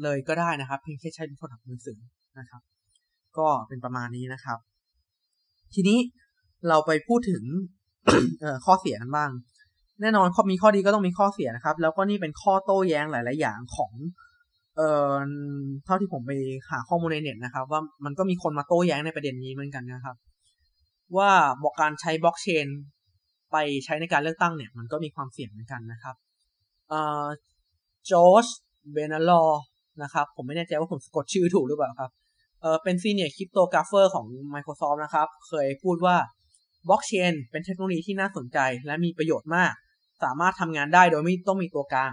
[0.03, 1.99] เลยก็ได้นะครับ เพียงแค่ใช้โทรศัพท์มือถือ
[2.39, 2.63] นะครับ
[3.39, 4.59] ก็เป็นประมาณนี้นะครับ
[5.75, 5.99] ทีนี้
[6.69, 7.45] เราไปพูดถึง
[8.65, 9.31] ข้อเสียกันบ้าง
[10.01, 13.93] แน่นอนข้อมีข้อดีก็ต้องมีข้อเสียนะครับ แล้วก็นี่เป็นข้อโต้แย้งหลาย ๆ อย่างของ
[14.77, 15.15] เอ่อ
[15.85, 16.33] เท่าที่ผมไป
[16.71, 20.17] หาข้อมูลในเน็ตนะครับ ว่ามันก็มีคนมาโต้แย้งในประเด็นนี้เหมือนกันนะครับ
[21.19, 21.31] ว่า
[21.63, 22.67] บอกการใช้บล็อกเชน
[23.53, 26.15] ไปใช้ในการเลือกตั้งเนี่ย มันก็มีความเสี่ยงเหมือนกันนะครับ
[28.11, 29.45] Josh Benaloh
[30.03, 32.11] นะครับ ผมไม่แน่ใจว่าผมสะกดชื่อถูกหรือเปล่าครับ
[32.61, 36.17] เออเป็น senior cryptographer ของ Microsoft นะครับ เคยพูดว่า
[36.89, 39.73] บล็อกเชนเป็นเทคโนโลยีที่น่าสนใจและมีประโยชน์มาก
[40.23, 42.13] สามารถทำงานได้โดยไม่ต้องมีตัวกลาง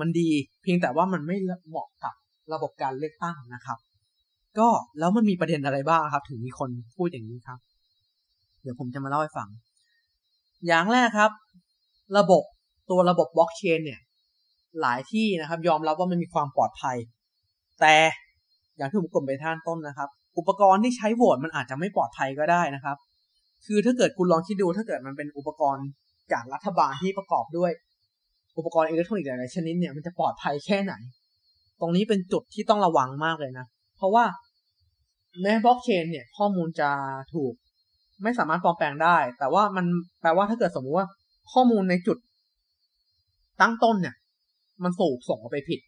[0.00, 0.30] มันดี
[0.62, 1.36] เพียงแต่ว่ามันไม่
[1.68, 2.14] เหมาะกับ
[2.52, 3.78] ระบบการเลือกตั้งนะครับ
[4.58, 7.58] ก็แล้วมันมีประเด็นอะไรบ้างครับ ถึงมีคนพูดอย่างนี้ครับ
[8.62, 9.48] เดี๋ยวผมจะมาเล่าให้ฟัง
[10.66, 11.30] อย่างแรกครับ
[12.18, 12.42] ระบบ
[12.90, 14.00] ตัวระบบบล็อกเชนเนี่ย
[14.80, 16.96] หลายที่นะครับ ยอมรับว่ามันมีความปลอดภัย
[17.80, 17.96] แต่
[18.76, 22.96] อย่างที่ผมกล่าวไปตอนต้นนะครับ อุปกรณ์ที่ใช้โหวตมันอาจจะไม่ปลอดภัยก็ได้นะครับ
[23.66, 25.86] คือถ้าเกิดคุณลองคิดดูถ้าเกิดมันเป็นอุปกรณ์
[26.32, 27.72] จากรัฐบาลที่ประกอบด้วย
[28.58, 30.94] อุปกรณ์อิเล็กทรอนิกส์หลายชนิดเนี่ยมันจะปลอดภัยแค่ไหน
[31.80, 34.24] ตรงนี้เป็นจุดที่ต้องระวังมากเลยนะ เพราะว่า
[35.42, 36.90] แม้บล็อกเชนเนี่ยข้อมูลจะ
[37.34, 37.54] ถูก
[38.22, 39.86] ไม่สามารถปลอมแปลงได้ แต่ว่ามัน
[40.20, 41.06] แปลว่าถ้าเกิดสมมติว่า
[41.52, 42.18] ข้อมูลในจุด
[43.60, 44.14] ตั้งต้นเนี่ย
[44.84, 45.80] มันสูกส่งออกไปผิด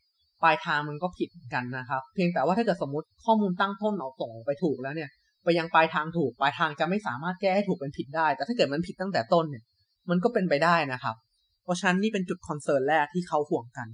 [0.43, 5.11] ปลายทางมันก็ผิดกันนะครับ เพียงแต่ว่าถ้าเกิดสมมติข้อมูลตั้งต้นเราส่งไปถูกแล้วเนี่ย
[5.45, 9.65] ไปยังปลายทางถูก ปลายทางจะไม่สามารถแก้ให้ถูกเป็นผิดได้ แต่ถ้าเกิดมันผิดตั้งแต่ต้นเนี่ย
[10.11, 11.17] มันก็เป็นไปได้นะครับ
[11.65, 13.89] เพราะฉะนั้นนี่เป็นจุดคอนเซิร์นแรกที่เขาห่วงกัน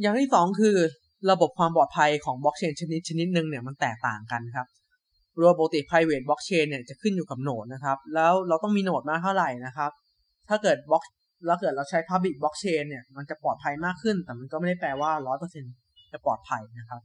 [0.00, 0.76] อย่างที่สองคือ
[1.30, 4.66] ระบบความปลอดภัยของบล็อกเชนชนิดชนิดหนึ่งเนี่ยมันแตกต่างกันครับ
[5.38, 9.90] โดยปกติ private blockchain เนี่ยจะขึ้นอยู่กับโนดนะครับ แล้วเราต้องมีโนดมากเท่าไหร่นะครับ
[10.48, 11.02] ถ้าเกิดบล็อก
[11.46, 15.64] แล้วเกิดเราใช้ public blockchain เนี่ย มันจะปลอดภัยมากขึ้น แต่มันก็ไม่ได้แปลว่าร้อยเปอร์เซ็น
[16.12, 17.02] จะปลอดภัยนะครับ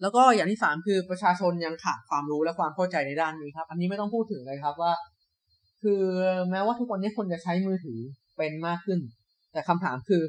[0.00, 4.92] แล้วก็อย่างที่สามคือประชาชนยังขาดความรู้และความเข้าใจในด้านนี้ครับ อันนี้ไม่ต้องพูดถึงเลยครับว่า
[5.82, 6.02] คือ
[6.50, 7.98] แม้ว่าทุกวันนี้คนจะใช้มือถือ
[8.36, 9.00] เป็นมากขึ้น
[9.52, 10.22] แต่คำถามคือ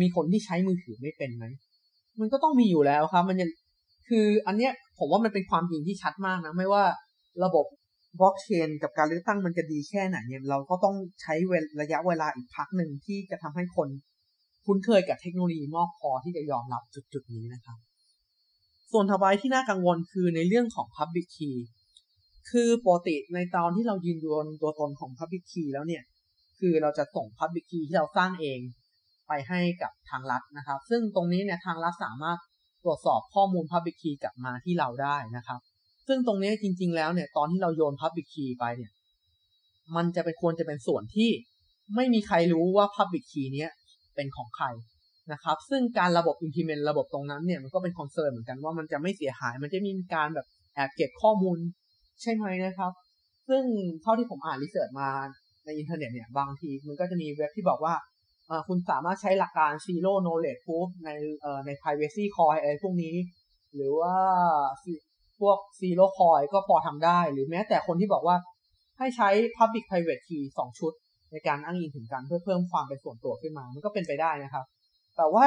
[0.00, 1.44] มีคนที่ใช้มือถือไม่เป็นไหม
[2.20, 3.50] มันก็ต้องมีอยู่แล้วครับ มันยัง
[4.08, 6.84] คืออันเนี้ยผมว่ามันเป็นความจริงที่ชัดมากนะ ไม่ว่า
[7.44, 7.66] ระบบ
[8.20, 11.34] บล็อกเชนกับการเลือกตั้งมันจะดีแค่ไหนเนี่ยเราก็ต้องใช้
[11.80, 13.88] ระยะเวลาอีกพักหนึ่งที่จะทำให้คน
[14.66, 17.78] คุ้นเคยกับเทคโนโลยีมากพอที่จะยอมรับจุดๆนี้นะครับ
[18.92, 21.56] ส่วนถัดไปที่น่ากังวลคือในเรื่องของ Public Key
[22.50, 26.02] คือปกติในตอนที่เรายืนยันตัวตนของ Public Key แล้วเนี่ย
[26.58, 28.60] คือเราจะส่ง Public Key ที่เราสร้างเอง
[29.28, 32.38] ไปให้กับทางรัฐนะครับ ซึ่งตรงนี้เนี่ยทางรัฐสามารถ
[32.84, 35.60] ตรวจสอบข้อมูล Public Key กลับมาที่เราได้นะครับ
[36.08, 38.92] ซึ่งตรงนี้จริง ๆ แล้วเนี่ยตอนที่เราโยน Public Key ไปเนี่ย
[39.96, 41.30] มันจะเป็นควรจะเป็นส่วนที่
[41.96, 43.70] ไม่มีใครรู้ว่า Public Key เนี้ย
[44.14, 44.66] เป็นของใคร
[45.32, 51.58] นะครับ ซึ่งการระบบ implement ระบบตรงนั้นเนี่ยมันก็เป็นคอนเซิร์นเหมือนกันว่ามันจะไม่เสียหาย มันจะมีการแบบแอบเก็บข้อมูล
[52.22, 52.92] ใช่ไหมนะครับ
[53.48, 53.62] ซึ่ง
[54.02, 55.08] เท่าที่ผมอ่านรีเสิร์ชมา
[55.64, 57.94] ในอินเทอร์เน็ตเนี่ยบางทีมันก็จะมีเว็บที่บอกว่า
[58.68, 61.10] คุณสามารถใช้หลักการ zero knowledge proof ใน
[61.66, 63.14] ใน privacy coin อะไรพวกนี้
[63.74, 64.14] หรือว่า
[65.40, 68.36] พวก zero coin ก็พอทำได้ หรือแม้แต่คนที่บอกว่า
[68.98, 70.92] ให้ใช้ public private key สองชุด
[71.32, 74.64] ในการอ้างอิงถึงกันเพื่อเพิ่มความเป็นส่วนตัวขึ้นมา มันก็เป็นไปได้นะครับ
[75.16, 75.46] แต่ว่า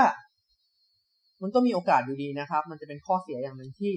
[1.41, 3.93] มันก็มีโอกาสอยู่ดีนะครับ มันจะเป็นข้อเสียอย่างหนึ่งที่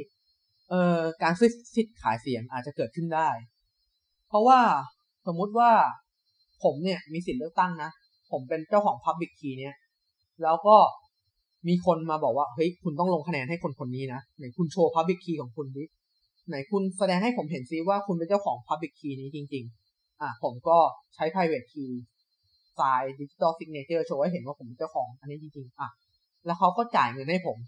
[0.70, 3.28] เอ่อ การซื้อสิทธิ์ขายเสียงอาจจะเกิดขึ้นได้
[4.28, 4.60] เพราะว่า
[5.26, 5.70] สมมุติว่า
[6.64, 7.90] ผมเนี่ยมีสิทธิ์เลือกตั้งนะ
[8.34, 9.74] ผมเป็นเจ้าของ Public Key เนี่ย
[10.42, 10.76] แล้วก็
[11.68, 15.84] มีคนมาบอกว่า เฮ้ย คุณต้องลงคะแนนให้คนคนนี้นะ ไหนคุณโชว์ Public Key ของคุณดิ
[16.48, 20.78] ไหนคุณแสดงให้ผมเห็นซิว่าคุณเป็นเจ้าของ Public Key นี้จริง ๆ อะ ผมก็
[21.14, 21.90] ใช้ Private Key
[22.74, 25.88] ไฟล์ Digital Signature โชว์ให้เห็นว่าผมเป็นเจ้าของ อันนี้จริง ๆ อะ
[26.46, 27.58] แล้วเขาก็จ่ายเงินให้ผม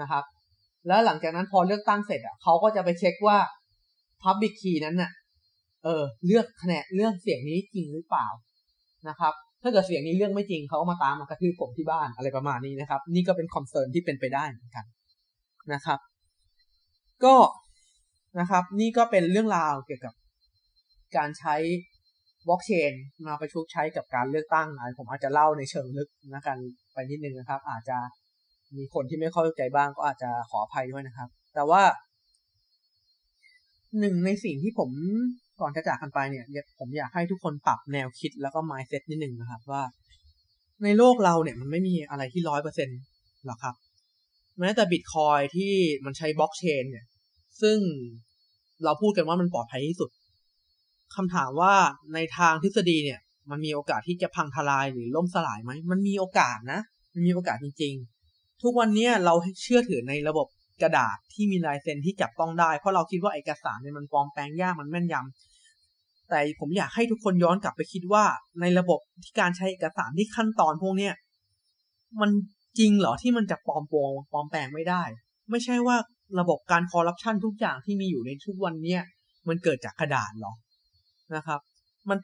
[0.00, 0.24] นะครับ
[0.86, 3.38] แล้วหลังจากนั้นพอเลือกตั้งเสร็จอะเขาก็จะไปเช็คว่า
[4.22, 5.10] Public Key นั้นน่ะ
[5.84, 8.26] เออ เลือกคะแนนเลือกเสียงนี้จริงหรือเปล่า
[9.08, 9.34] นะครับ
[9.66, 14.84] ถ้าเกิดเสียงนี้เลือกไม่จริงเขาก็มาตามมากระทืบผมที่บ้านอะไรประมาณนี้นะครับ นี่ก็เป็น concern ที่เป็นไปได้เหมือนกัน
[15.72, 15.98] นะครับ
[17.24, 17.36] ก็
[18.40, 20.14] นะครับ นี่ก็เป็นเรื่องราวเกี่ยวกับ
[21.16, 21.56] การใช้
[22.48, 22.92] บล็อกเชน
[23.26, 26.58] มาประยุกต์ใช้กับการเลือกตั้งผมอาจจะเล่าในเชิงลึกนะกัน
[26.92, 27.98] ไปนิดนึงนะครับ อาจจะ
[28.76, 31.82] มีคนที่ไม่เข้าใจบ้างก็อาจจะขออภัยด้วยนะครับ แต่ว่า
[33.98, 34.90] หนึ่งในสิ่งที่ผม
[35.60, 36.44] ก่อนจะจากกันไปเนี่ย
[36.78, 39.82] ผมอยากให้ทุกคนปรับแนวคิดแล้วก็ mindset นิดนึงนะครับ ว่า
[40.84, 43.00] ในโลกเราเนี่ยมันไม่มีอะไรที่ร้อยเปอร์เซ็นต์
[43.46, 43.74] หรอกครับ
[44.60, 47.04] แม้แต่บิตคอยที่มันใช้บล็อกเชนเนี่ย
[47.62, 47.78] ซึ่ง
[48.84, 50.10] เราพูดกันว่ามันปลอดภัยที่สุด
[51.16, 51.74] คำถามว่า
[52.14, 56.80] ในทางทฤษฎีเนี่ย มันมีโอกาสที่จะพังทลายหรือล่มสลายไหม มันมีโอกาสนะ
[57.14, 57.94] มันมีโอกาสจริง
[58.28, 60.46] ๆ ทุกวันนี้เราเชื่อถือในระบบ
[60.82, 68.24] กระดาษที่มีลายเซ็นที่จับต้องได้ เพราะเราคิดว่าเอกสารเนี่ยมันปลอมแปลงยากมันแม่นยำแต่ผมอยากให้ทุกคนย้อนกลับไปคิดว่า
[68.60, 71.14] ในระบบที่การใช้เอกสารที่ขั้นตอนพวกเนี้ย
[72.20, 72.30] มัน
[72.78, 75.02] จริงเหรอที่มันจะปลอมโปงปลอมแปลงไม่ได้
[75.50, 75.96] ไม่ใช่ว่า
[76.40, 79.02] ระบบการคอร์รัปชันทุกอย่างที่มีอยู่ในทุกวันเนี้ย
[79.48, 80.52] มันเกิดจากกระดาษหรอ
[81.36, 81.60] นะครับ
[82.08, 82.18] มัน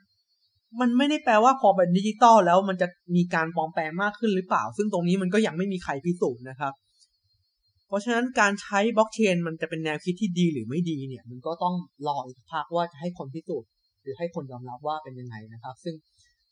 [0.81, 2.87] มันไม่ได้แปลว่าพอเป็นดิจิตอลแล้วมันจะ
[3.17, 6.73] มีการปลอมแปลงมากขึ้นหรือเปล่า ซึ่งตรงนี้มันก็ยังไม่มีใครพิสูจน์นะครับ
[7.93, 11.75] เพราะฉะนั้นการใช้บล็อกเชนมันจะเป็นแนวคิดที่ดีหรือไม่ดีเนี่ย มันก็ต้อง
[12.07, 13.69] รออีกพักว่าจะให้คนพิสูจน์
[14.03, 15.95] หรือให้คนยอมรับว่าเป็นยังไงนะครับ ซึ่ง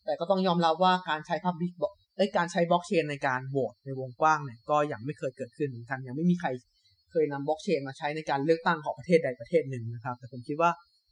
[0.04, 1.92] แต่ก็ต้องยอมรับว่าการใช้ public block
[2.36, 6.48] การใช้บล็อกเชนในการโหวตในวงกว้างเนี่ยก็ยังไม่เคยเกิดขึ้นเหมือนกันยังไม่มีใคร
[7.12, 10.70] เคยนำบล็อกเชนมาใช้ในการเลือกตั้งของประเทศใดประเทศหนึ่งนะครับ แต่ผมคิดว่า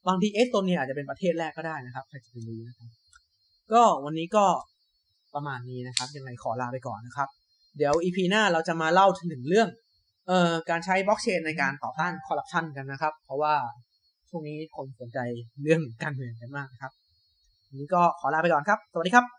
[0.08, 2.88] บางทีเอสโตเนียอาจจะเป็นประเทศแรกก็ได้นะครับใครจะไปรู้นะครับ
[3.72, 4.46] ก็วันนี้ก็
[5.34, 7.28] ประมาณนี้นะครับ ยังไงขอลาไปก่อนนะครับ
[7.76, 9.68] เดี๋ยว EP หน้าเราจะมาเล่าถึงเรื่อง
[10.28, 13.54] เอ่อการใช้บล็อกเชนในการต่อต้านคอร์รัปชันกันนะครับ เพราะว่า
[14.28, 15.18] ช่วงนี้คนสนใจ
[15.62, 16.92] เรื่องการเมืองกันมากนะครับ
[17.74, 19.37] วันนี้ก็ขอลาไปก่อนครับ สวัสดีครับ